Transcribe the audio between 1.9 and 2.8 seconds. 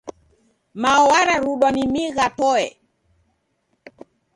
migha toe.